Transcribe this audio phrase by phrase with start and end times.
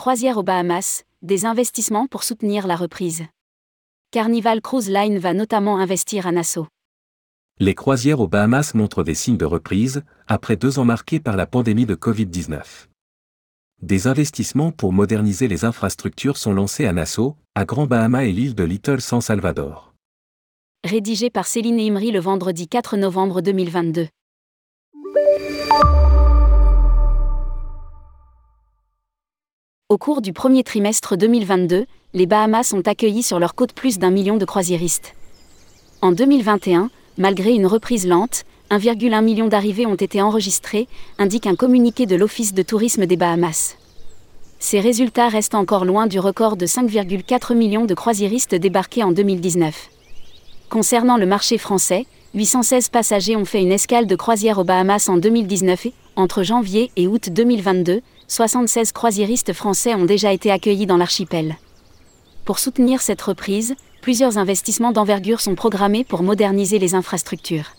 [0.00, 3.26] Croisière aux Bahamas, des investissements pour soutenir la reprise.
[4.10, 6.66] Carnival Cruise Line va notamment investir à Nassau.
[7.58, 11.46] Les croisières aux Bahamas montrent des signes de reprise, après deux ans marqués par la
[11.46, 12.62] pandémie de Covid-19.
[13.82, 18.54] Des investissements pour moderniser les infrastructures sont lancés à Nassau, à Grand Bahama et l'île
[18.54, 19.92] de Little San Salvador.
[20.82, 24.08] Rédigé par Céline Imri le vendredi 4 novembre 2022.
[29.90, 34.12] Au cours du premier trimestre 2022, les Bahamas ont accueilli sur leur côte plus d'un
[34.12, 35.16] million de croisiéristes.
[36.00, 40.86] En 2021, malgré une reprise lente, 1,1 million d'arrivées ont été enregistrées,
[41.18, 43.78] indique un communiqué de l'Office de tourisme des Bahamas.
[44.60, 49.88] Ces résultats restent encore loin du record de 5,4 millions de croisiéristes débarqués en 2019.
[50.68, 55.16] Concernant le marché français, 816 passagers ont fait une escale de croisière aux Bahamas en
[55.16, 60.96] 2019 et, entre janvier et août 2022, 76 croisiéristes français ont déjà été accueillis dans
[60.96, 61.56] l'archipel.
[62.44, 67.72] Pour soutenir cette reprise, plusieurs investissements d'envergure sont programmés pour moderniser les infrastructures.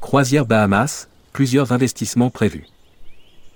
[0.00, 2.66] Croisière Bahamas, plusieurs investissements prévus.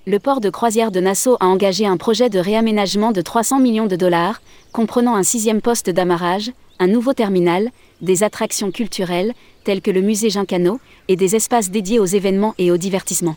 [0.08, 3.86] Le port de croisière de Nassau a engagé un projet de réaménagement de 300 millions
[3.86, 9.92] de dollars, comprenant un sixième poste d'amarrage, un nouveau terminal, des attractions culturelles, telles que
[9.92, 13.36] le musée Gincano, et des espaces dédiés aux événements et au divertissement.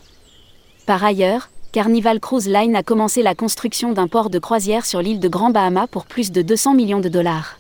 [0.88, 5.22] Par ailleurs, Carnival Cruise Line a commencé la construction d'un port de croisière sur l'île
[5.22, 7.60] de Grand Bahama pour plus de 200 millions de dollars.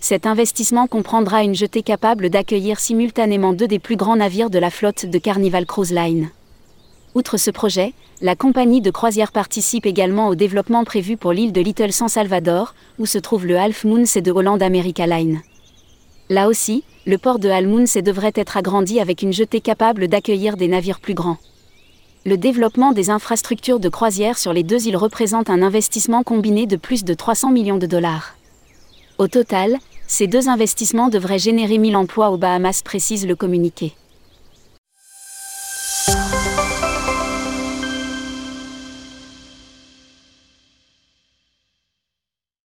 [0.00, 4.68] Cet investissement comprendra une jetée capable d'accueillir simultanément deux des plus grands navires de la
[4.68, 6.28] flotte de Carnival Cruise Line.
[7.14, 11.62] Outre ce projet, la compagnie de croisière participe également au développement prévu pour l'île de
[11.62, 15.40] Little San Salvador, où se trouve le Half Moon et de Holland America Line.
[16.28, 20.58] Là aussi, le port de Half Moon devrait être agrandi avec une jetée capable d'accueillir
[20.58, 21.38] des navires plus grands
[22.24, 26.76] le développement des infrastructures de croisière sur les deux îles représente un investissement combiné de
[26.76, 28.36] plus de 300 millions de dollars.
[29.18, 29.76] Au total,
[30.06, 33.94] ces deux investissements devraient générer 1000 emplois aux Bahamas, précise le communiqué.